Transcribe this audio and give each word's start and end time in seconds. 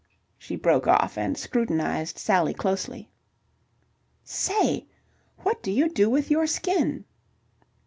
She 0.39 0.55
broke 0.55 0.87
off 0.87 1.15
and 1.15 1.37
scrutinized 1.37 2.17
Sally 2.17 2.55
closely. 2.55 3.11
"Say, 4.23 4.87
what 5.43 5.61
do 5.61 5.69
you 5.69 5.89
do 5.89 6.09
with 6.09 6.31
your 6.31 6.47
skin?" 6.47 7.05